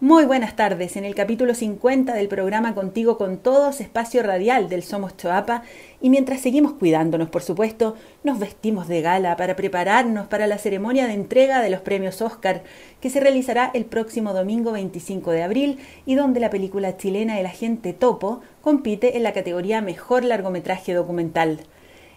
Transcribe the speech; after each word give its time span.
Muy 0.00 0.26
buenas 0.26 0.54
tardes. 0.54 0.96
En 0.96 1.04
el 1.04 1.16
capítulo 1.16 1.56
50 1.56 2.14
del 2.14 2.28
programa 2.28 2.72
Contigo 2.72 3.18
con 3.18 3.38
Todos, 3.38 3.80
espacio 3.80 4.22
radial 4.22 4.68
del 4.68 4.84
Somos 4.84 5.16
Choapa, 5.16 5.64
y 6.00 6.08
mientras 6.08 6.40
seguimos 6.40 6.74
cuidándonos, 6.74 7.30
por 7.30 7.42
supuesto, 7.42 7.96
nos 8.22 8.38
vestimos 8.38 8.86
de 8.86 9.02
gala 9.02 9.36
para 9.36 9.56
prepararnos 9.56 10.28
para 10.28 10.46
la 10.46 10.58
ceremonia 10.58 11.08
de 11.08 11.14
entrega 11.14 11.60
de 11.62 11.70
los 11.70 11.80
premios 11.80 12.22
Oscar, 12.22 12.62
que 13.00 13.10
se 13.10 13.18
realizará 13.18 13.72
el 13.74 13.86
próximo 13.86 14.34
domingo 14.34 14.70
25 14.70 15.32
de 15.32 15.42
abril 15.42 15.80
y 16.06 16.14
donde 16.14 16.38
la 16.38 16.50
película 16.50 16.96
chilena 16.96 17.40
El 17.40 17.46
agente 17.46 17.92
Topo 17.92 18.40
compite 18.62 19.16
en 19.16 19.24
la 19.24 19.32
categoría 19.32 19.80
Mejor 19.80 20.22
largometraje 20.22 20.94
documental. 20.94 21.58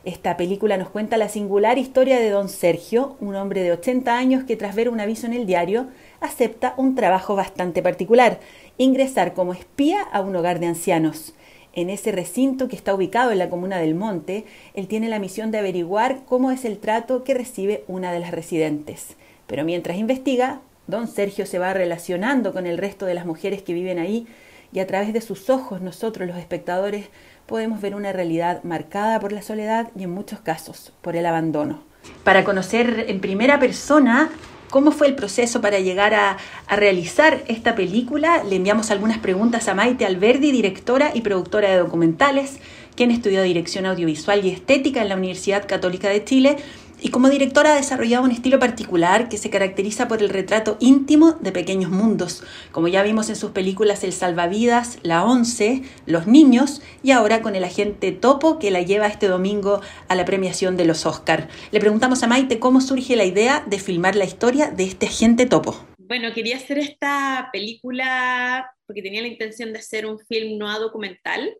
Esta 0.04 0.36
película 0.36 0.78
nos 0.78 0.90
cuenta 0.90 1.18
la 1.18 1.30
singular 1.30 1.78
historia 1.78 2.20
de 2.20 2.32
don 2.32 2.50
Sergio, 2.50 3.18
un 3.20 3.36
hombre 3.36 3.62
de 3.62 3.72
80 3.72 4.18
años 4.18 4.44
que 4.46 4.56
tras 4.56 4.74
ver 4.74 4.90
un 4.90 5.00
aviso 5.00 5.28
en 5.28 5.34
el 5.34 5.46
diario 5.46 5.90
acepta 6.22 6.74
un 6.76 6.96
trabajo 6.96 7.36
bastante 7.36 7.84
particular, 7.84 8.40
ingresar 8.80 9.36
como 9.36 9.54
espía 9.54 10.02
a 10.02 10.22
un 10.22 10.36
hogar 10.36 10.60
de 10.60 10.66
ancianos. 10.66 11.36
En 11.74 11.92
ese 11.92 12.12
recinto 12.12 12.68
que 12.68 12.76
está 12.76 12.96
ubicado 12.96 13.30
en 13.32 13.38
la 13.38 13.52
comuna 13.52 13.78
del 13.78 13.94
Monte, 13.94 14.46
él 14.74 14.88
tiene 14.88 15.08
la 15.08 15.20
misión 15.20 15.52
de 15.52 15.60
averiguar 15.60 16.22
cómo 16.26 16.50
es 16.50 16.66
el 16.66 16.80
trato 16.80 17.24
que 17.24 17.36
recibe 17.36 17.84
una 17.88 18.12
de 18.12 18.22
las 18.22 18.32
residentes. 18.32 19.16
Pero 19.46 19.64
mientras 19.66 19.98
investiga, 19.98 20.62
don 20.88 21.08
Sergio 21.08 21.46
se 21.46 21.60
va 21.60 21.76
relacionando 21.76 22.54
con 22.54 22.66
el 22.66 22.80
resto 22.80 23.06
de 23.06 23.14
las 23.14 23.28
mujeres 23.28 23.62
que 23.62 23.76
viven 23.76 24.00
ahí 24.00 24.26
y 24.74 24.80
a 24.80 24.88
través 24.88 25.14
de 25.14 25.22
sus 25.22 25.50
ojos 25.50 25.82
nosotros 25.82 26.28
los 26.28 26.38
espectadores 26.38 27.10
podemos 27.46 27.82
ver 27.82 27.96
una 27.96 28.14
realidad 28.14 28.64
marcada 28.64 29.20
por 29.20 29.32
la 29.32 29.42
soledad 29.42 29.90
y 29.98 30.04
en 30.04 30.12
muchos 30.12 30.40
casos 30.40 30.94
por 31.02 31.16
el 31.16 31.26
abandono. 31.26 31.84
Para 32.24 32.44
conocer 32.44 33.06
en 33.08 33.20
primera 33.20 33.60
persona 33.60 34.30
cómo 34.70 34.92
fue 34.92 35.08
el 35.08 35.16
proceso 35.16 35.62
para 35.62 35.80
llegar 35.80 36.16
a, 36.16 36.38
realizar 36.70 37.44
esta 37.48 37.76
película, 37.76 38.44
le 38.44 38.56
enviamos 38.56 38.90
algunas 38.90 39.20
preguntas 39.20 39.68
a 39.68 39.76
Maite 39.76 40.06
Alberdi, 40.06 40.52
directora 40.52 41.12
y 41.14 41.22
productora 41.22 41.70
de 41.70 41.78
documentales, 41.78 42.60
quien 42.96 43.12
estudió 43.12 43.42
dirección 43.44 43.86
audiovisual 43.86 44.46
y 44.46 44.50
estética 44.50 45.02
en 45.02 45.10
la 45.10 45.16
Universidad 45.16 45.68
Católica 45.68 46.10
de 46.10 46.24
Chile 46.24 46.58
y 47.02 47.10
como 47.10 47.30
directora 47.30 47.74
ha 47.74 47.76
desarrollado 47.76 48.24
un 48.24 48.32
estilo 48.32 48.60
particular 48.60 49.28
que 49.28 49.38
se 49.38 49.50
caracteriza 49.50 50.08
por 50.08 50.22
el 50.22 50.30
retrato 50.30 50.78
íntimo 50.80 51.34
de 51.34 51.52
pequeños 51.52 51.90
mundos, 51.90 52.44
como 52.72 52.88
ya 52.88 53.02
vimos 53.02 53.30
en 53.30 53.36
sus 53.36 53.52
películas 53.52 54.04
El 54.04 54.14
Salvavidas, 54.14 55.00
La 55.02 55.26
Once, 55.26 55.82
Los 56.06 56.28
Niños 56.28 56.82
y 57.02 57.12
ahora 57.12 57.42
con 57.42 57.56
el 57.56 57.64
agente 57.64 58.12
Topo 58.12 58.60
que 58.60 58.72
la 58.72 58.82
lleva 58.82 59.08
este 59.08 59.28
domingo 59.28 59.82
a 60.08 60.16
la 60.16 60.26
premiación 60.26 60.78
de 60.78 60.86
los 60.86 61.06
Oscar. 61.06 61.50
Le 61.72 61.80
preguntamos 61.80 62.22
a 62.22 62.28
Maite 62.28 62.60
cómo 62.60 62.82
surge 62.82 63.16
la 63.16 63.26
idea 63.26 63.64
de 63.66 63.80
filmar 63.80 64.16
la 64.16 64.26
historia 64.26 64.70
de 64.70 64.84
este 64.84 65.08
agente 65.08 65.48
Topo. 65.48 65.88
Bueno, 65.98 66.34
quería 66.34 66.58
hacer 66.58 66.78
esta 66.78 67.50
película 67.52 68.70
porque 68.86 69.02
tenía 69.02 69.22
la 69.22 69.28
intención 69.28 69.74
de 69.74 69.80
hacer 69.80 70.06
un 70.06 70.20
film 70.20 70.60
no 70.60 70.80
documental. 70.80 71.58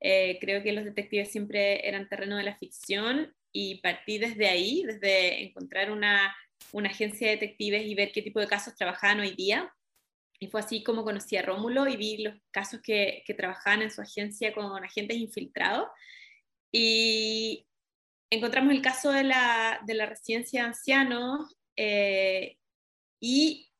Eh, 0.00 0.38
creo 0.40 0.62
que 0.62 0.72
los 0.72 0.84
detectives 0.84 1.30
siempre 1.30 1.88
eran 1.88 2.08
terreno 2.08 2.36
de 2.36 2.42
la 2.42 2.56
ficción 2.56 3.32
y 3.52 3.76
partí 3.76 4.18
desde 4.18 4.48
ahí, 4.48 4.82
desde 4.84 5.42
encontrar 5.44 5.90
una, 5.90 6.34
una, 6.72 6.88
agencia 6.88 7.28
de 7.28 7.34
detectives 7.34 7.84
y 7.84 7.94
ver 7.94 8.12
qué 8.12 8.22
tipo 8.22 8.40
de 8.40 8.48
casos 8.48 8.74
trabajaban 8.74 9.20
hoy 9.20 9.32
día. 9.32 9.72
Y 10.40 10.48
fue 10.48 10.60
así 10.60 10.82
como 10.82 11.04
conocí 11.04 11.36
a 11.36 11.42
Rómulo 11.42 11.86
y 11.86 11.96
vi 11.96 12.18
los 12.18 12.34
casos 12.50 12.80
que, 12.82 13.22
que 13.26 13.34
trabajaban 13.34 13.82
en 13.82 13.90
su 13.90 14.00
agencia 14.00 14.52
con 14.52 14.82
agentes 14.82 15.16
infiltrados. 15.18 15.88
Y 16.72 17.66
encontramos 18.30 18.72
el 18.72 18.82
caso 18.82 19.12
de 19.12 19.24
la, 19.24 19.80
de 19.84 19.94
la 19.94 20.06
residencia 20.06 20.62
de 20.62 20.68
ancianos 20.68 21.54
eh, 21.76 22.56
y 23.20 23.70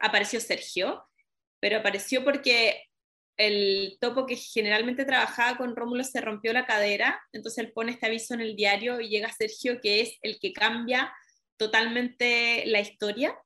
apareció 0.00 0.40
Sergio, 0.40 1.04
pero 1.60 1.78
apareció 1.78 2.24
porque 2.24 2.88
el 3.36 3.96
topo 4.00 4.26
que 4.26 4.36
generalmente 4.36 5.04
trabajaba 5.04 5.56
con 5.56 5.74
Rómulo 5.74 6.04
se 6.04 6.20
rompió 6.20 6.52
la 6.52 6.66
cadera, 6.66 7.20
entonces 7.32 7.64
él 7.64 7.72
pone 7.72 7.92
este 7.92 8.06
aviso 8.06 8.34
en 8.34 8.40
el 8.40 8.56
diario 8.56 9.00
y 9.00 9.08
llega 9.08 9.32
Sergio, 9.32 9.80
que 9.80 10.00
es 10.00 10.18
el 10.22 10.38
que 10.38 10.52
cambia 10.52 11.12
totalmente 11.56 12.64
la 12.66 12.80
historia, 12.80 13.36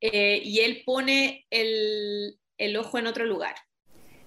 eh, 0.00 0.40
y 0.44 0.60
él 0.60 0.82
pone 0.84 1.46
el, 1.50 2.38
el 2.58 2.76
ojo 2.76 2.98
en 2.98 3.06
otro 3.06 3.24
lugar. 3.24 3.54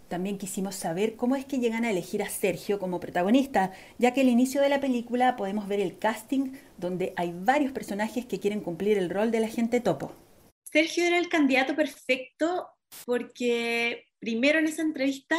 También 0.08 0.38
quisimos 0.38 0.76
saber 0.76 1.16
cómo 1.16 1.36
es 1.36 1.46
que 1.46 1.58
llegan 1.58 1.84
a 1.84 1.90
elegir 1.90 2.22
a 2.22 2.30
Sergio 2.30 2.78
como 2.80 3.00
protagonista, 3.00 3.74
ya 3.98 4.14
que 4.14 4.22
al 4.22 4.30
inicio 4.30 4.62
de 4.62 4.70
la 4.70 4.80
película 4.80 5.36
podemos 5.36 5.68
ver 5.68 5.80
el 5.80 5.98
casting 5.98 6.54
donde 6.78 7.14
hay 7.18 7.34
varios 7.34 7.72
personajes 7.72 8.26
que 8.26 8.40
quieren 8.40 8.62
cumplir 8.62 8.98
el 8.98 9.10
rol 9.10 9.32
del 9.32 9.46
agente 9.46 9.80
topo. 9.80 10.16
Sergio 10.64 11.06
era 11.06 11.18
el 11.18 11.30
candidato 11.30 11.76
perfecto 11.76 12.70
porque 13.06 14.06
primero 14.20 14.60
en 14.60 14.66
esa 14.66 14.82
entrevista, 14.82 15.38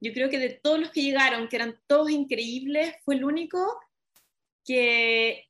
yo 0.00 0.12
creo 0.12 0.30
que 0.30 0.38
de 0.38 0.60
todos 0.62 0.78
los 0.78 0.90
que 0.90 1.02
llegaron, 1.02 1.48
que 1.48 1.56
eran 1.56 1.80
todos 1.86 2.10
increíbles, 2.10 2.94
fue 3.04 3.16
el 3.16 3.24
único 3.24 3.78
que 4.64 5.46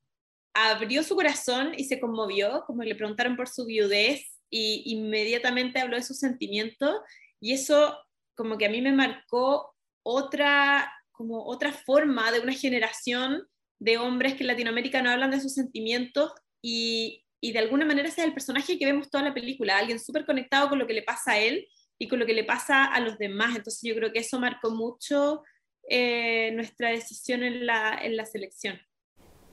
abrió 0.54 1.02
su 1.02 1.16
corazón 1.16 1.72
y 1.76 1.84
se 1.84 2.00
conmovió, 2.00 2.64
como 2.66 2.82
le 2.82 2.94
preguntaron 2.94 3.36
por 3.36 3.48
su 3.48 3.64
viudez, 3.64 4.40
y 4.50 4.82
inmediatamente 4.86 5.80
habló 5.80 5.96
de 5.96 6.04
sus 6.04 6.18
sentimientos, 6.18 7.00
y 7.40 7.52
eso 7.52 7.98
como 8.36 8.56
que 8.56 8.66
a 8.66 8.70
mí 8.70 8.80
me 8.80 8.92
marcó 8.92 9.74
otra, 10.04 10.92
como 11.12 11.44
otra 11.46 11.72
forma 11.72 12.30
de 12.30 12.40
una 12.40 12.52
generación 12.52 13.48
de 13.80 13.98
hombres 13.98 14.34
que 14.34 14.42
en 14.42 14.48
Latinoamérica 14.48 15.02
no 15.02 15.10
hablan 15.10 15.30
de 15.30 15.40
sus 15.40 15.54
sentimientos 15.54 16.32
y, 16.62 17.23
y 17.44 17.52
de 17.52 17.58
alguna 17.58 17.84
manera 17.84 18.08
ese 18.08 18.22
es 18.22 18.26
el 18.26 18.32
personaje 18.32 18.78
que 18.78 18.86
vemos 18.86 19.10
toda 19.10 19.22
la 19.22 19.34
película, 19.34 19.76
alguien 19.76 20.00
súper 20.00 20.24
conectado 20.24 20.70
con 20.70 20.78
lo 20.78 20.86
que 20.86 20.94
le 20.94 21.02
pasa 21.02 21.32
a 21.32 21.38
él 21.38 21.68
y 21.98 22.08
con 22.08 22.18
lo 22.18 22.24
que 22.24 22.32
le 22.32 22.42
pasa 22.42 22.86
a 22.86 23.00
los 23.00 23.18
demás. 23.18 23.54
Entonces 23.54 23.82
yo 23.82 23.94
creo 23.94 24.14
que 24.14 24.20
eso 24.20 24.40
marcó 24.40 24.70
mucho 24.70 25.42
eh, 25.90 26.52
nuestra 26.52 26.88
decisión 26.88 27.42
en 27.42 27.66
la, 27.66 27.98
en 28.00 28.16
la 28.16 28.24
selección. 28.24 28.80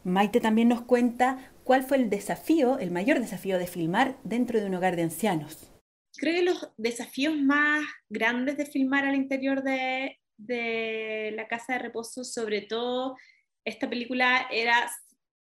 Maite 0.06 0.40
también 0.40 0.70
nos 0.70 0.84
cuenta 0.84 1.52
cuál 1.66 1.84
fue 1.84 1.98
el 1.98 2.10
desafío, 2.10 2.80
el 2.80 2.92
mayor 2.92 3.20
desafío 3.20 3.58
de 3.58 3.68
filmar 3.68 4.18
dentro 4.24 4.62
de 4.62 4.68
un 4.68 4.76
hogar 4.76 4.96
de 4.96 5.04
ancianos. 5.04 5.70
Creo 6.16 6.34
que 6.34 6.44
los 6.44 6.70
desafíos 6.78 7.36
más 7.36 7.84
grandes 8.08 8.56
de 8.56 8.68
filmar 8.68 9.04
al 9.04 9.16
interior 9.16 9.64
de, 9.64 10.18
de 10.38 11.34
la 11.36 11.50
casa 11.50 11.74
de 11.74 11.80
reposo, 11.80 12.24
sobre 12.24 12.62
todo 12.62 13.18
esta 13.66 13.90
película, 13.90 14.48
era 14.50 14.90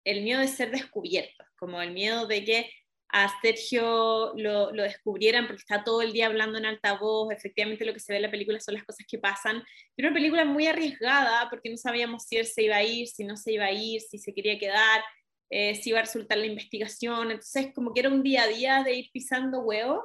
el 0.04 0.24
miedo 0.24 0.40
de 0.40 0.48
ser 0.48 0.72
descubiertos, 0.72 1.46
como 1.62 1.80
el 1.80 1.92
miedo 1.92 2.26
de 2.26 2.44
que 2.44 2.70
a 3.10 3.30
Sergio 3.40 4.32
lo, 4.34 4.72
lo, 4.72 4.82
descubrieran 4.82 5.46
porque 5.46 5.60
está 5.60 5.84
todo 5.84 6.02
el 6.02 6.12
día 6.12 6.26
hablando 6.26 6.58
en 6.58 6.66
altavoz, 6.66 7.30
efectivamente 7.30 7.84
lo 7.84 7.92
que 7.92 8.00
se 8.00 8.12
ve 8.12 8.16
en 8.16 8.22
la 8.22 8.32
película 8.32 8.58
son 8.58 8.74
las 8.74 8.82
cosas 8.82 9.06
que 9.08 9.18
pasan. 9.18 9.62
Era 9.96 10.08
una 10.08 10.16
película 10.16 10.44
muy 10.44 10.66
arriesgada 10.66 11.48
porque 11.50 11.70
no 11.70 11.76
sabíamos 11.76 12.24
si 12.24 12.38
él 12.38 12.46
se 12.46 12.64
iba 12.64 12.74
a 12.74 12.82
ir, 12.82 13.06
si 13.06 13.22
no 13.22 13.36
se 13.36 13.52
iba 13.52 13.66
a 13.66 13.70
ir, 13.70 14.00
si 14.00 14.18
se 14.18 14.34
quería 14.34 14.58
quedar, 14.58 15.04
eh, 15.50 15.76
si 15.76 15.90
iba 15.90 16.00
a 16.00 16.02
resultar 16.02 16.36
la 16.36 16.46
investigación. 16.46 17.30
Entonces 17.30 17.68
como 17.72 17.94
que 17.94 18.00
era 18.00 18.08
un 18.08 18.24
día 18.24 18.42
a 18.42 18.48
día 18.48 18.82
de 18.82 18.94
ir 18.94 19.10
pisando 19.12 19.60
huevos 19.60 20.02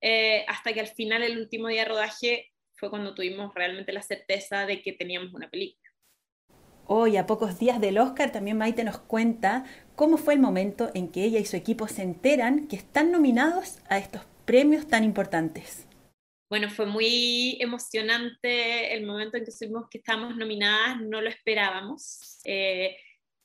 eh, 0.00 0.44
hasta 0.48 0.72
que 0.72 0.80
al 0.80 0.88
final, 0.88 1.22
el 1.22 1.38
último 1.38 1.68
día 1.68 1.82
de 1.82 1.90
rodaje, 1.90 2.50
fue 2.74 2.90
cuando 2.90 3.14
tuvimos 3.14 3.54
realmente 3.54 3.92
la 3.92 4.02
certeza 4.02 4.66
de 4.66 4.82
que 4.82 4.94
teníamos 4.94 5.32
una 5.32 5.48
película. 5.48 5.88
Hoy, 6.90 7.18
a 7.18 7.26
pocos 7.26 7.58
días 7.58 7.80
del 7.80 7.98
Oscar, 7.98 8.32
también 8.32 8.56
Maite 8.56 8.82
nos 8.82 8.98
cuenta 8.98 9.64
cómo 9.98 10.16
fue 10.16 10.34
el 10.34 10.40
momento 10.40 10.92
en 10.94 11.08
que 11.08 11.24
ella 11.24 11.40
y 11.40 11.44
su 11.44 11.56
equipo 11.56 11.88
se 11.88 12.02
enteran 12.02 12.68
que 12.68 12.76
están 12.76 13.10
nominados 13.10 13.78
a 13.88 13.98
estos 13.98 14.22
premios 14.44 14.86
tan 14.86 15.02
importantes. 15.02 15.88
Bueno, 16.48 16.70
fue 16.70 16.86
muy 16.86 17.58
emocionante 17.60 18.94
el 18.94 19.04
momento 19.04 19.36
en 19.36 19.44
que 19.44 19.50
supimos 19.50 19.88
que 19.90 19.98
estábamos 19.98 20.36
nominadas, 20.36 21.00
no 21.00 21.20
lo 21.20 21.28
esperábamos. 21.28 22.38
Eh, 22.44 22.96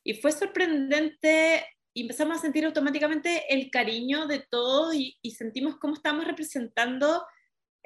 y 0.03 0.13
fue 0.13 0.31
sorprendente 0.31 1.65
y 1.91 2.03
empezamos 2.03 2.37
a 2.37 2.41
sentir 2.41 2.65
automáticamente 2.65 3.51
el 3.51 3.71
cariño 3.71 4.27
de 4.27 4.45
todos 4.47 4.93
y, 4.93 5.17
sentimos 5.31 5.77
cómo 5.77 5.95
estamos 5.95 6.23
representando 6.23 7.25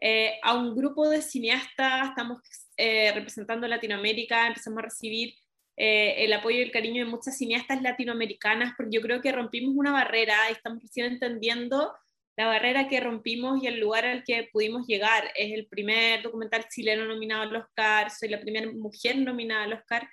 eh, 0.01 0.39
a 0.44 0.56
un 0.56 0.75
grupo 0.75 1.07
de 1.07 1.21
cineastas, 1.21 2.09
estamos 2.09 2.39
eh, 2.75 3.13
representando 3.13 3.65
Latinoamérica, 3.65 4.45
empezamos 4.45 4.80
a 4.80 4.88
recibir 4.88 5.36
eh, 5.77 6.25
el 6.25 6.33
apoyo 6.33 6.57
y 6.57 6.63
el 6.63 6.71
cariño 6.71 7.06
de 7.06 7.12
muchas 7.12 7.38
cineastas 7.38 7.81
latinoamericanas, 7.83 8.74
porque 8.75 8.95
yo 8.95 9.01
creo 9.01 9.21
que 9.21 9.31
rompimos 9.31 9.75
una 9.75 9.91
barrera 9.91 10.35
y 10.50 10.53
estamos 10.53 10.81
recién 10.81 11.13
entendiendo 11.13 11.94
la 12.35 12.47
barrera 12.47 12.88
que 12.88 13.00
rompimos 13.00 13.63
y 13.63 13.68
el 13.68 13.79
lugar 13.79 14.06
al 14.06 14.24
que 14.24 14.50
pudimos 14.51 14.88
llegar. 14.88 15.31
Es 15.35 15.53
el 15.53 15.68
primer 15.68 16.24
documental 16.24 16.68
chileno 16.68 17.06
nominado 17.06 17.44
al 17.44 17.56
Oscar, 17.56 18.09
soy 18.12 18.29
la 18.29 18.39
primera 18.39 18.71
mujer 18.71 19.18
nominada 19.18 19.63
al 19.63 19.74
Oscar 19.74 20.09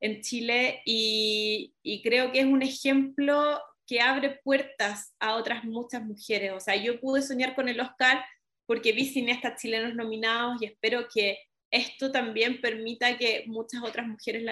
en 0.00 0.20
Chile 0.20 0.82
y, 0.84 1.74
y 1.82 2.02
creo 2.02 2.30
que 2.30 2.40
es 2.40 2.46
un 2.46 2.62
ejemplo 2.62 3.60
que 3.86 4.00
abre 4.00 4.38
puertas 4.44 5.14
a 5.18 5.34
otras 5.34 5.64
muchas 5.64 6.04
mujeres. 6.04 6.52
O 6.52 6.60
sea, 6.60 6.76
yo 6.76 7.00
pude 7.00 7.22
soñar 7.22 7.56
con 7.56 7.68
el 7.68 7.80
Oscar 7.80 8.24
porque 8.66 8.92
vi 8.92 9.06
cineastas 9.06 9.60
chilenos 9.60 9.94
nominados 9.94 10.62
y 10.62 10.66
espero 10.66 11.08
que 11.12 11.38
esto 11.70 12.10
también 12.12 12.60
permita 12.60 13.16
que 13.18 13.44
muchas 13.46 13.82
otras 13.82 14.06
mujeres 14.06 14.42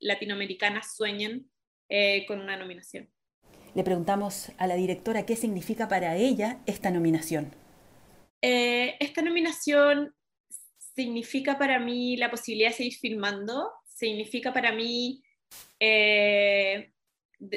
latinoamericanas 0.00 0.96
sueñen 0.96 1.50
eh, 1.88 2.24
con 2.26 2.40
una 2.40 2.56
nominación. 2.56 3.08
Le 3.74 3.84
preguntamos 3.84 4.52
a 4.58 4.66
la 4.66 4.74
directora 4.74 5.26
qué 5.26 5.36
significa 5.36 5.86
para 5.88 6.16
ella 6.16 6.60
esta 6.66 6.90
nominación. 6.90 7.54
eh, 8.42 8.96
esta 9.00 9.22
nominación 9.22 10.14
significa 10.94 11.58
para 11.58 11.78
mí 11.78 12.16
la 12.16 12.30
posibilidad 12.30 12.70
de 12.70 12.76
seguir 12.76 12.94
filmando, 12.94 13.70
significa 13.86 14.52
para 14.52 14.72
mí 14.72 15.22
eh, 15.78 16.92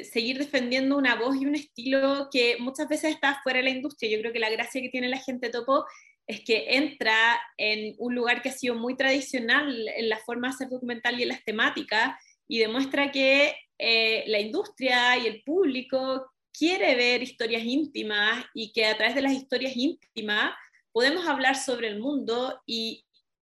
seguir 0.02 0.38
defendiendo 0.38 0.96
una 0.96 1.14
voz 1.16 1.36
y 1.36 1.46
un 1.46 1.54
estilo 1.54 2.28
que 2.30 2.56
muchas 2.58 2.88
veces 2.88 3.14
está 3.14 3.40
fuera 3.42 3.58
de 3.58 3.64
la 3.64 3.70
industria. 3.70 4.10
Yo 4.10 4.20
creo 4.20 4.32
que 4.32 4.38
la 4.38 4.50
gracia 4.50 4.82
que 4.82 4.90
tiene 4.90 5.08
la 5.08 5.18
gente 5.18 5.48
topo 5.48 5.84
es 6.30 6.42
que 6.44 6.76
entra 6.76 7.40
en 7.56 7.96
un 7.98 8.14
lugar 8.14 8.40
que 8.40 8.50
ha 8.50 8.52
sido 8.52 8.76
muy 8.76 8.96
tradicional 8.96 9.88
en 9.96 10.08
la 10.08 10.16
forma 10.18 10.46
de 10.46 10.54
hacer 10.54 10.68
documental 10.68 11.18
y 11.18 11.24
en 11.24 11.30
las 11.30 11.42
temáticas 11.42 12.12
y 12.46 12.60
demuestra 12.60 13.10
que 13.10 13.56
eh, 13.76 14.22
la 14.28 14.38
industria 14.38 15.18
y 15.18 15.26
el 15.26 15.42
público 15.42 16.30
quiere 16.56 16.94
ver 16.94 17.20
historias 17.20 17.64
íntimas 17.64 18.44
y 18.54 18.72
que 18.72 18.86
a 18.86 18.96
través 18.96 19.16
de 19.16 19.22
las 19.22 19.32
historias 19.32 19.76
íntimas 19.76 20.52
podemos 20.92 21.26
hablar 21.26 21.56
sobre 21.56 21.88
el 21.88 21.98
mundo 21.98 22.62
y, 22.64 23.04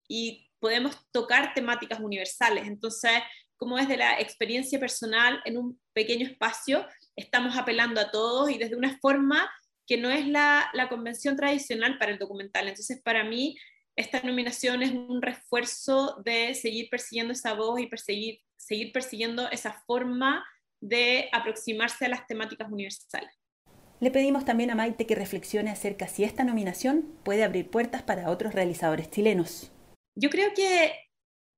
y 0.07 0.47
podemos 0.59 0.95
tocar 1.11 1.53
temáticas 1.53 1.99
universales. 1.99 2.67
Entonces, 2.67 3.11
como 3.57 3.75
desde 3.75 3.97
la 3.97 4.17
experiencia 4.17 4.79
personal 4.79 5.41
en 5.43 5.57
un 5.57 5.77
pequeño 5.91 6.25
espacio, 6.25 6.87
estamos 7.17 7.57
apelando 7.57 7.99
a 7.99 8.11
todos 8.11 8.49
y 8.49 8.57
desde 8.57 8.77
una 8.77 8.97
forma 8.99 9.51
que 9.87 9.97
no 9.97 10.09
es 10.09 10.27
la, 10.27 10.69
la 10.73 10.89
convención 10.89 11.35
tradicional 11.35 11.97
para 11.97 12.11
el 12.11 12.19
documental. 12.19 12.67
Entonces, 12.67 13.01
para 13.01 13.23
mí, 13.23 13.57
esta 13.95 14.21
nominación 14.21 14.83
es 14.83 14.91
un 14.91 15.21
refuerzo 15.21 16.21
de 16.23 16.53
seguir 16.55 16.89
persiguiendo 16.89 17.33
esa 17.33 17.53
voz 17.53 17.79
y 17.79 17.87
perseguir, 17.87 18.39
seguir 18.57 18.91
persiguiendo 18.91 19.49
esa 19.51 19.73
forma 19.85 20.45
de 20.81 21.29
aproximarse 21.31 22.05
a 22.05 22.09
las 22.09 22.25
temáticas 22.25 22.71
universales. 22.71 23.31
Le 23.99 24.09
pedimos 24.09 24.45
también 24.45 24.71
a 24.71 24.75
Maite 24.75 25.05
que 25.05 25.13
reflexione 25.13 25.69
acerca 25.69 26.07
si 26.07 26.23
esta 26.23 26.43
nominación 26.43 27.19
puede 27.23 27.43
abrir 27.43 27.69
puertas 27.69 28.01
para 28.01 28.31
otros 28.31 28.55
realizadores 28.55 29.11
chilenos. 29.11 29.71
Yo 30.15 30.31
creo 30.31 30.53
que 30.55 30.93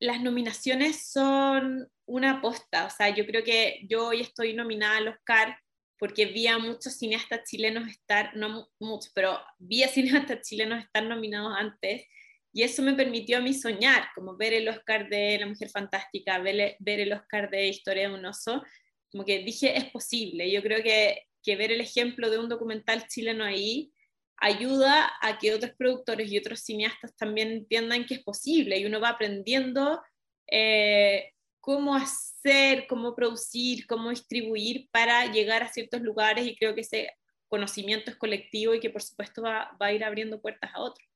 las 0.02 0.22
nominaciones 0.22 1.10
son 1.10 1.90
una 2.06 2.32
aposta, 2.32 2.86
o 2.86 2.90
sea, 2.90 3.16
yo 3.16 3.26
creo 3.26 3.46
que 3.46 3.86
yo 3.88 4.08
hoy 4.08 4.20
estoy 4.20 4.54
nominada 4.54 4.98
al 4.98 5.08
Oscar 5.08 5.58
porque 5.98 6.26
vi 6.26 6.48
a 6.48 6.58
muchos 6.58 6.98
cineastas 6.98 7.50
chilenos 7.50 7.88
estar, 7.88 8.36
no 8.36 8.70
muchos, 8.80 9.12
pero 9.14 9.40
vi 9.58 9.84
a 9.84 9.88
cineastas 9.90 10.42
chilenos 10.42 10.84
estar 10.84 11.04
nominados 11.04 11.54
antes 11.58 12.06
y 12.54 12.62
eso 12.62 12.84
me 12.84 12.94
permitió 12.94 13.38
a 13.38 13.42
mí 13.42 13.54
soñar, 13.54 14.10
como 14.14 14.38
ver 14.38 14.54
el 14.54 14.70
Oscar 14.70 15.10
de 15.10 15.40
La 15.40 15.48
Mujer 15.48 15.70
Fantástica, 15.70 16.38
ver, 16.38 16.76
ver 16.80 17.00
el 17.00 17.14
Oscar 17.14 17.50
de 17.50 17.68
Historia 17.68 18.08
de 18.08 18.14
un 18.14 18.26
oso, 18.26 18.64
como 19.12 19.26
que 19.26 19.40
dije, 19.40 19.76
es 19.76 19.86
posible. 19.86 20.52
Yo 20.52 20.62
creo 20.62 20.84
que, 20.84 21.24
que 21.42 21.56
ver 21.56 21.72
el 21.72 21.82
ejemplo 21.82 22.30
de 22.30 22.38
un 22.38 22.50
documental 22.50 23.08
chileno 23.08 23.44
ahí 23.44 23.92
ayuda 24.38 25.12
a 25.22 25.40
que 25.40 25.54
otros 25.54 25.72
productores 25.78 26.32
y 26.32 26.38
otros 26.38 26.60
cineastas 26.60 27.16
también 27.16 27.50
entiendan 27.50 28.06
que 28.06 28.16
es 28.16 28.24
posible 28.24 28.78
y 28.78 28.86
uno 28.86 29.00
va 29.00 29.10
aprendiendo 29.10 30.02
eh, 30.52 31.32
cómo 31.64 31.96
hacer, 31.96 32.88
cómo 32.90 33.16
producir, 33.16 33.88
cómo 33.88 34.10
distribuir 34.10 34.90
para 34.92 35.32
llegar 35.32 35.64
a 35.64 35.70
ciertos 35.70 36.02
lugares 36.02 36.46
y 36.46 36.58
creo 36.58 36.76
que 36.76 36.82
ese 36.82 37.10
conocimiento 37.48 38.12
es 38.12 38.18
colectivo 38.18 38.74
y 38.74 38.82
que 38.82 38.90
por 38.90 39.02
supuesto 39.02 39.42
va, 39.42 39.72
va 39.82 39.86
a 39.86 39.94
ir 39.94 40.04
abriendo 40.04 40.42
puertas 40.42 40.72
a 40.74 40.82
otros. 40.82 41.08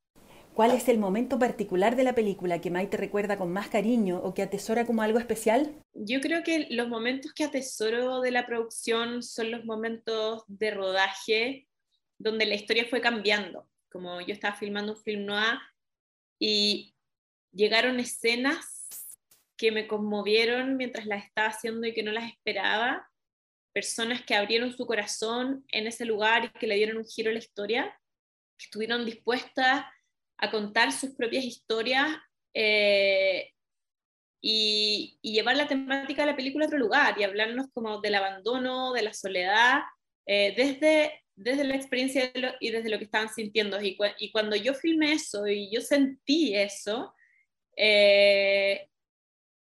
¿Cuál 0.53 0.71
es 0.71 0.87
el 0.87 0.99
momento 0.99 1.37
particular 1.37 1.97
de 1.97 2.05
la 2.05 2.15
película 2.15 2.61
que 2.61 2.71
Maite 2.71 2.95
recuerda 2.95 3.37
con 3.37 3.51
más 3.51 3.67
cariño 3.67 4.21
o 4.23 4.33
que 4.33 4.41
atesora 4.41 4.85
como 4.85 5.01
algo 5.01 5.19
especial? 5.19 5.83
Yo 5.93 6.21
creo 6.21 6.43
que 6.43 6.67
los 6.69 6.87
momentos 6.87 7.33
que 7.33 7.43
atesoro 7.43 8.21
de 8.21 8.31
la 8.31 8.45
producción 8.45 9.23
son 9.23 9.51
los 9.51 9.65
momentos 9.65 10.43
de 10.47 10.71
rodaje 10.71 11.67
donde 12.17 12.45
la 12.45 12.55
historia 12.55 12.87
fue 12.89 13.01
cambiando. 13.01 13.69
Como 13.91 14.21
yo 14.21 14.33
estaba 14.33 14.55
filmando 14.55 14.93
un 14.93 14.97
film 14.97 15.25
noir 15.25 15.59
y 16.39 16.95
llegaron 17.51 17.99
escenas 17.99 18.76
que 19.57 19.71
me 19.71 19.87
conmovieron 19.87 20.77
mientras 20.77 21.05
las 21.07 21.25
estaba 21.25 21.49
haciendo 21.49 21.87
y 21.87 21.93
que 21.93 22.03
no 22.03 22.11
las 22.11 22.31
esperaba, 22.31 23.09
personas 23.73 24.23
que 24.23 24.35
abrieron 24.35 24.75
su 24.75 24.85
corazón 24.85 25.65
en 25.71 25.87
ese 25.87 26.05
lugar 26.05 26.45
y 26.45 26.59
que 26.59 26.67
le 26.67 26.75
dieron 26.75 26.97
un 26.97 27.05
giro 27.05 27.29
a 27.29 27.33
la 27.33 27.39
historia, 27.39 27.99
que 28.57 28.65
estuvieron 28.65 29.05
dispuestas 29.05 29.85
a 30.37 30.51
contar 30.51 30.91
sus 30.91 31.11
propias 31.15 31.43
historias 31.43 32.07
eh, 32.53 33.51
y, 34.41 35.19
llevar 35.21 35.57
la 35.57 35.67
temática 35.67 36.23
de 36.23 36.31
la 36.31 36.35
película 36.35 36.65
a 36.65 36.67
otro 36.67 36.79
lugar 36.79 37.19
y 37.19 37.23
hablarnos 37.23 37.67
como 37.73 37.99
del 37.99 38.15
abandono, 38.15 38.93
de 38.93 39.01
la 39.03 39.13
soledad, 39.13 39.81
eh, 40.25 40.53
desde, 40.55 41.23
desde 41.35 41.63
la 41.63 41.75
experiencia 41.75 42.31
y 42.59 42.71
desde 42.71 42.89
lo 42.89 42.97
que 42.97 43.05
estaban 43.05 43.29
sintiendo. 43.29 43.79
Y, 43.81 43.97
cuando 44.31 44.55
yo 44.55 44.73
filmé 44.73 45.13
eso 45.13 45.47
y 45.47 45.71
yo 45.71 45.81
sentí 45.81 46.55
eso, 46.55 47.13
eh, 47.75 48.89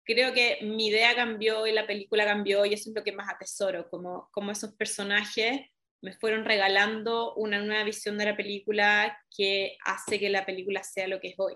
creo 0.05 0.33
que 0.33 0.59
mi 0.63 0.89
idea 0.89 1.15
cambió 1.15 1.67
y 1.67 1.73
la 1.73 1.87
película 1.87 2.25
cambió 2.25 2.65
y 2.65 2.75
eso 2.75 2.91
es 2.91 2.97
lo 2.97 3.05
que 3.05 3.13
más 3.13 3.29
atesoro, 3.29 3.89
como, 3.91 4.29
como 4.33 4.51
esos 4.51 4.75
personajes 4.75 5.63
me 6.03 6.15
fueron 6.15 6.45
regalando 6.45 7.35
una 7.35 7.61
nueva 7.61 7.85
visión 7.85 8.17
de 8.19 8.25
la 8.25 8.37
película 8.37 9.19
que 9.37 9.77
hace 9.85 10.19
que 10.19 10.31
la 10.31 10.47
película 10.47 10.83
sea 10.83 11.09
lo 11.09 11.21
que 11.21 11.29
es 11.29 11.35
hoy. 11.39 11.55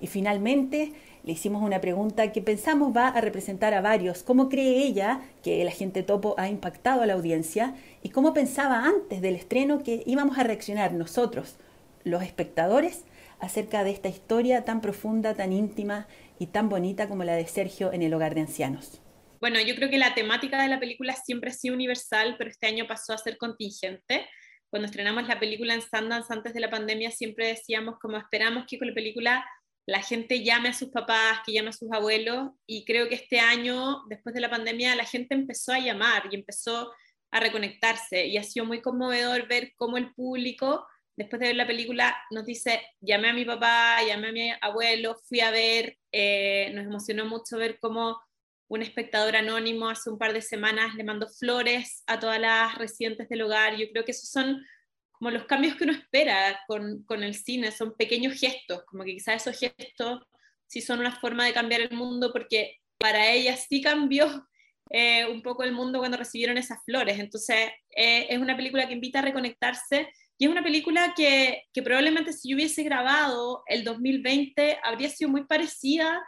Y 0.00 0.06
finalmente 0.06 0.92
le 1.24 1.32
hicimos 1.32 1.62
una 1.62 1.80
pregunta 1.80 2.30
que 2.32 2.42
pensamos 2.42 2.96
va 2.96 3.08
a 3.08 3.20
representar 3.20 3.74
a 3.74 3.80
varios. 3.80 4.22
¿Cómo 4.22 4.48
cree 4.48 4.84
ella 4.84 5.20
que 5.42 5.62
el 5.62 5.68
agente 5.68 6.02
topo 6.02 6.34
ha 6.38 6.48
impactado 6.48 7.02
a 7.02 7.06
la 7.06 7.14
audiencia? 7.14 7.74
¿Y 8.02 8.10
cómo 8.10 8.32
pensaba 8.32 8.84
antes 8.84 9.20
del 9.22 9.34
estreno 9.34 9.82
que 9.82 10.02
íbamos 10.06 10.38
a 10.38 10.44
reaccionar 10.44 10.92
nosotros, 10.92 11.56
los 12.04 12.22
espectadores, 12.22 13.04
acerca 13.40 13.84
de 13.84 13.90
esta 13.90 14.08
historia 14.08 14.64
tan 14.64 14.80
profunda, 14.80 15.34
tan 15.34 15.52
íntima 15.52 16.06
y 16.38 16.46
tan 16.46 16.68
bonita 16.68 17.08
como 17.08 17.24
la 17.24 17.34
de 17.34 17.46
Sergio 17.46 17.92
en 17.92 18.02
el 18.02 18.14
hogar 18.14 18.34
de 18.34 18.42
ancianos. 18.42 19.00
Bueno, 19.40 19.60
yo 19.60 19.74
creo 19.74 19.90
que 19.90 19.98
la 19.98 20.14
temática 20.14 20.60
de 20.62 20.68
la 20.68 20.80
película 20.80 21.14
siempre 21.14 21.50
ha 21.50 21.52
sido 21.52 21.74
universal, 21.74 22.36
pero 22.38 22.50
este 22.50 22.66
año 22.66 22.86
pasó 22.86 23.12
a 23.12 23.18
ser 23.18 23.36
contingente. 23.36 24.26
Cuando 24.70 24.86
estrenamos 24.86 25.28
la 25.28 25.38
película 25.38 25.74
en 25.74 25.82
Sundance 25.82 26.32
antes 26.32 26.54
de 26.54 26.60
la 26.60 26.70
pandemia, 26.70 27.10
siempre 27.10 27.48
decíamos 27.48 27.98
como 28.00 28.16
esperamos 28.16 28.64
que 28.66 28.78
con 28.78 28.88
la 28.88 28.94
película 28.94 29.44
la 29.86 30.02
gente 30.02 30.42
llame 30.42 30.70
a 30.70 30.72
sus 30.72 30.88
papás, 30.88 31.40
que 31.46 31.52
llame 31.52 31.68
a 31.68 31.72
sus 31.72 31.92
abuelos, 31.92 32.50
y 32.66 32.84
creo 32.84 33.08
que 33.08 33.14
este 33.14 33.38
año, 33.38 34.02
después 34.08 34.34
de 34.34 34.40
la 34.40 34.50
pandemia, 34.50 34.96
la 34.96 35.04
gente 35.04 35.34
empezó 35.34 35.72
a 35.72 35.78
llamar 35.78 36.24
y 36.30 36.34
empezó 36.34 36.92
a 37.30 37.40
reconectarse, 37.40 38.26
y 38.26 38.36
ha 38.36 38.42
sido 38.42 38.66
muy 38.66 38.80
conmovedor 38.80 39.46
ver 39.46 39.72
cómo 39.76 39.96
el 39.96 40.12
público 40.14 40.86
después 41.16 41.40
de 41.40 41.48
ver 41.48 41.56
la 41.56 41.66
película, 41.66 42.16
nos 42.30 42.44
dice, 42.44 42.82
llamé 43.00 43.30
a 43.30 43.32
mi 43.32 43.44
papá, 43.44 44.02
llamé 44.06 44.28
a 44.28 44.32
mi 44.32 44.52
abuelo, 44.60 45.16
fui 45.28 45.40
a 45.40 45.50
ver, 45.50 45.98
eh, 46.12 46.70
nos 46.74 46.84
emocionó 46.84 47.24
mucho 47.24 47.56
ver 47.56 47.78
cómo 47.80 48.20
un 48.68 48.82
espectador 48.82 49.36
anónimo 49.36 49.88
hace 49.88 50.10
un 50.10 50.18
par 50.18 50.32
de 50.32 50.42
semanas 50.42 50.94
le 50.94 51.04
mandó 51.04 51.28
flores 51.28 52.02
a 52.06 52.18
todas 52.18 52.40
las 52.40 52.74
residentes 52.76 53.28
del 53.28 53.42
hogar. 53.42 53.76
Yo 53.76 53.86
creo 53.90 54.04
que 54.04 54.10
esos 54.10 54.28
son 54.28 54.64
como 55.12 55.30
los 55.30 55.44
cambios 55.44 55.76
que 55.76 55.84
uno 55.84 55.94
espera 55.94 56.60
con, 56.66 57.02
con 57.04 57.22
el 57.22 57.34
cine, 57.34 57.72
son 57.72 57.96
pequeños 57.96 58.34
gestos, 58.38 58.84
como 58.84 59.04
que 59.04 59.12
quizás 59.12 59.46
esos 59.46 59.58
gestos 59.58 60.20
sí 60.66 60.82
son 60.82 61.00
una 61.00 61.12
forma 61.12 61.46
de 61.46 61.54
cambiar 61.54 61.80
el 61.80 61.96
mundo, 61.96 62.32
porque 62.32 62.76
para 62.98 63.30
ella 63.30 63.56
sí 63.56 63.80
cambió 63.80 64.46
eh, 64.90 65.26
un 65.26 65.42
poco 65.42 65.62
el 65.62 65.72
mundo 65.72 65.98
cuando 65.98 66.18
recibieron 66.18 66.58
esas 66.58 66.84
flores. 66.84 67.18
Entonces, 67.18 67.70
eh, 67.96 68.26
es 68.28 68.38
una 68.38 68.56
película 68.56 68.86
que 68.86 68.94
invita 68.94 69.20
a 69.20 69.22
reconectarse 69.22 70.08
y 70.38 70.44
es 70.44 70.50
una 70.50 70.62
película 70.62 71.14
que, 71.16 71.64
que, 71.72 71.82
probablemente 71.82 72.32
si 72.32 72.50
yo 72.50 72.56
hubiese 72.56 72.82
grabado 72.82 73.62
el 73.66 73.84
2020 73.84 74.78
habría 74.82 75.08
sido 75.08 75.30
muy 75.30 75.44
parecida 75.44 76.22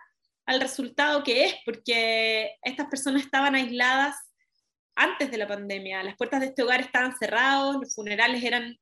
al 0.47 0.61
resultado 0.61 1.23
que 1.23 1.45
es, 1.45 1.55
porque 1.67 2.57
estas 2.63 2.87
personas 2.87 3.23
estaban 3.23 3.55
aisladas 3.55 4.17
antes 4.97 5.31
de 5.31 5.37
la 5.37 5.47
pandemia. 5.47 6.03
Las 6.03 6.17
puertas 6.17 6.41
de 6.41 6.47
este 6.47 6.63
hogar 6.63 6.81
estaban 6.81 7.17
cerradas, 7.19 7.77
los 7.77 7.95
funerales 7.95 8.43
eran 8.43 8.79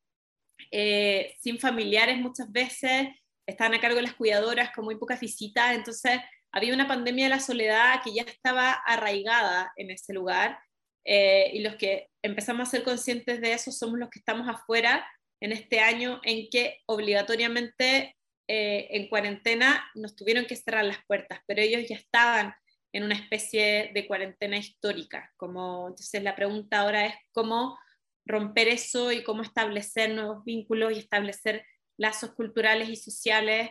eh, 0.70 1.34
sin 1.40 1.58
familiares 1.58 2.18
muchas 2.18 2.50
veces, 2.50 3.08
estaban 3.46 3.74
a 3.74 3.80
cargo 3.80 3.96
de 3.96 4.02
las 4.02 4.14
cuidadoras 4.14 4.70
con 4.72 4.84
muy 4.84 4.96
pocas 4.96 5.20
visitas, 5.20 5.74
entonces 5.74 6.20
había 6.52 6.72
una 6.72 6.88
pandemia 6.88 7.24
de 7.24 7.30
la 7.30 7.40
soledad 7.40 8.00
que 8.02 8.14
ya 8.14 8.22
estaba 8.22 8.72
arraigada 8.86 9.72
en 9.76 9.90
ese 9.90 10.14
lugar. 10.14 10.58
Eh, 11.04 11.50
y 11.52 11.60
los 11.60 11.76
que 11.76 12.08
empezamos 12.22 12.66
a 12.66 12.70
ser 12.70 12.82
conscientes 12.82 13.40
de 13.40 13.52
eso 13.52 13.70
somos 13.70 13.98
los 13.98 14.08
que 14.08 14.18
estamos 14.18 14.48
afuera 14.48 15.06
en 15.40 15.52
este 15.52 15.80
año 15.80 16.20
en 16.24 16.48
que 16.50 16.80
obligatoriamente 16.86 18.16
eh, 18.48 18.88
en 18.90 19.08
cuarentena 19.08 19.84
nos 19.94 20.14
tuvieron 20.14 20.46
que 20.46 20.56
cerrar 20.56 20.84
las 20.84 21.04
puertas, 21.06 21.40
pero 21.46 21.62
ellos 21.62 21.88
ya 21.88 21.96
estaban 21.96 22.54
en 22.92 23.02
una 23.02 23.14
especie 23.14 23.90
de 23.92 24.06
cuarentena 24.06 24.56
histórica. 24.56 25.32
Como, 25.36 25.88
entonces 25.88 26.22
la 26.22 26.36
pregunta 26.36 26.80
ahora 26.80 27.06
es 27.06 27.14
cómo 27.32 27.78
romper 28.24 28.68
eso 28.68 29.12
y 29.12 29.22
cómo 29.22 29.42
establecer 29.42 30.14
nuevos 30.14 30.44
vínculos 30.44 30.92
y 30.92 30.98
establecer 30.98 31.64
lazos 31.98 32.34
culturales 32.34 32.88
y 32.88 32.96
sociales 32.96 33.70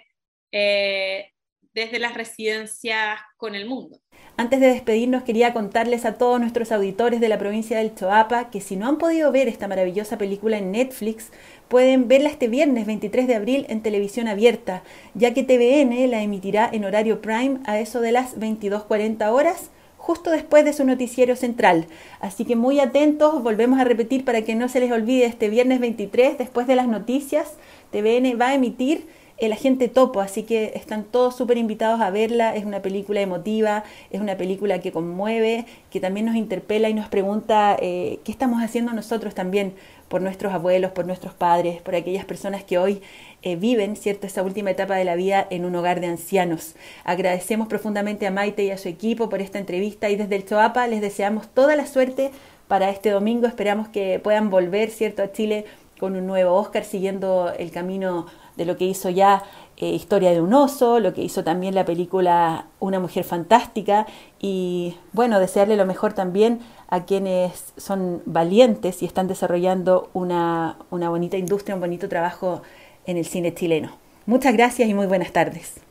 eh, 0.52 1.32
desde 1.74 2.00
las 2.00 2.14
residencias 2.14 3.20
con 3.38 3.56
el 3.56 3.68
mundo. 3.68 4.00
Antes 4.38 4.60
de 4.60 4.68
despedirnos, 4.68 5.24
quería 5.24 5.54
contarles 5.54 6.04
a 6.04 6.18
todos 6.18 6.40
nuestros 6.40 6.72
auditores 6.72 7.22
de 7.22 7.30
la 7.30 7.40
provincia 7.40 7.78
del 7.78 7.96
Choapa 7.96 8.50
que 8.50 8.60
si 8.60 8.76
no 8.76 8.88
han 8.88 8.98
podido 8.98 9.32
ver 9.32 9.48
esta 9.48 9.68
maravillosa 9.68 10.18
película 10.18 10.58
en 10.58 10.72
Netflix, 10.72 11.32
pueden 11.68 12.08
verla 12.08 12.30
este 12.30 12.48
viernes 12.48 12.86
23 12.86 13.28
de 13.28 13.36
abril 13.36 13.66
en 13.70 13.82
televisión 13.82 14.28
abierta, 14.28 14.84
ya 15.14 15.34
que 15.34 15.44
TVN 15.44 16.10
la 16.12 16.22
emitirá 16.22 16.70
en 16.72 16.84
horario 16.86 17.22
prime 17.22 17.60
a 17.66 17.80
eso 17.80 18.02
de 18.02 18.12
las 18.12 18.38
22.40 18.38 19.32
horas 19.32 19.72
justo 20.06 20.30
después 20.30 20.64
de 20.64 20.74
su 20.74 20.86
noticiero 20.86 21.36
central. 21.36 21.88
Así 22.20 22.46
que 22.46 22.56
muy 22.56 22.80
atentos, 22.80 23.42
volvemos 23.42 23.80
a 23.80 23.86
repetir 23.86 24.24
para 24.24 24.44
que 24.44 24.54
no 24.54 24.70
se 24.70 24.80
les 24.80 24.92
olvide 24.92 25.26
este 25.26 25.50
viernes 25.50 25.80
23, 25.80 26.38
después 26.38 26.68
de 26.68 26.76
las 26.76 26.88
noticias, 26.88 27.54
TVN 27.92 28.40
va 28.40 28.50
a 28.50 28.54
emitir 28.54 29.08
el 29.38 29.52
agente 29.52 29.90
topo, 29.90 30.22
así 30.22 30.44
que 30.44 30.72
están 30.76 31.04
todos 31.04 31.36
súper 31.36 31.58
invitados 31.58 32.00
a 32.00 32.10
verla, 32.10 32.56
es 32.56 32.64
una 32.64 32.82
película 32.82 33.20
emotiva, 33.20 33.84
es 34.10 34.22
una 34.22 34.38
película 34.38 34.80
que 34.80 34.92
conmueve, 34.92 35.66
que 35.92 36.00
también 36.00 36.26
nos 36.26 36.36
interpela 36.36 36.88
y 36.90 36.94
nos 36.94 37.10
pregunta 37.10 37.76
eh, 37.80 38.20
qué 38.24 38.32
estamos 38.32 38.64
haciendo 38.64 38.94
nosotros 38.94 39.36
también 39.36 39.74
por 40.08 40.22
nuestros 40.22 40.54
abuelos, 40.54 40.92
por 40.92 41.06
nuestros 41.06 41.34
padres, 41.34 41.82
por 41.82 41.96
aquellas 41.96 42.26
personas 42.26 42.64
que 42.64 42.78
hoy 42.78 43.02
eh, 43.42 43.56
viven, 43.56 43.96
¿cierto?, 43.96 44.28
esa 44.28 44.44
última 44.44 44.72
etapa 44.72 44.96
de 44.96 45.04
la 45.04 45.16
vida 45.16 45.46
en 45.50 45.66
un 45.66 45.76
hogar 45.76 46.00
de 46.00 46.08
ancianos. 46.08 46.76
Agradecemos 47.04 47.68
profundamente 47.68 48.28
a 48.28 48.32
Maite 48.32 48.64
y 48.64 48.72
a 48.72 48.78
su 48.78 48.88
equipo 48.88 49.30
por 49.30 49.42
esta 49.42 49.60
entrevista 49.60 50.10
y 50.10 50.16
desde 50.16 50.36
el 50.36 50.46
Choapa 50.46 50.88
les 50.88 51.02
deseamos 51.02 51.48
toda 51.50 51.76
la 51.76 51.88
suerte 51.88 52.32
para 52.68 52.90
este 52.90 53.12
domingo, 53.12 53.46
esperamos 53.46 53.90
que 53.90 54.20
puedan 54.20 54.50
volver, 54.50 54.90
¿cierto?, 54.90 55.22
a 55.22 55.32
Chile 55.32 55.66
con 56.00 56.16
un 56.16 56.28
nuevo 56.28 56.56
Oscar 56.56 56.84
siguiendo 56.84 57.52
el 57.58 57.72
camino 57.72 58.26
de 58.56 58.66
lo 58.66 58.78
que 58.78 58.86
hizo 58.86 59.10
ya 59.10 59.44
eh, 59.78 59.90
Historia 59.90 60.32
de 60.32 60.42
un 60.42 60.54
oso, 60.54 61.00
lo 61.00 61.14
que 61.14 61.22
hizo 61.22 61.44
también 61.44 61.76
la 61.76 61.84
película 61.84 62.68
Una 62.80 63.00
mujer 63.00 63.26
fantástica 63.26 64.06
y 64.40 64.96
bueno, 65.12 65.40
desearle 65.40 65.76
lo 65.76 65.86
mejor 65.86 66.14
también 66.14 66.60
a 66.88 67.04
quienes 67.04 67.74
son 67.78 68.22
valientes 68.26 69.02
y 69.02 69.06
están 69.06 69.28
desarrollando 69.28 70.10
una, 70.14 70.78
una 70.92 71.10
bonita 71.10 71.38
industria, 71.38 71.76
un 71.76 71.82
bonito 71.82 72.08
trabajo 72.08 72.62
en 73.06 73.18
el 73.18 73.26
cine 73.26 73.54
chileno. 73.54 73.92
Muchas 74.26 74.54
gracias 74.54 74.90
y 74.90 74.94
muy 74.94 75.08
buenas 75.08 75.32
tardes. 75.32 75.85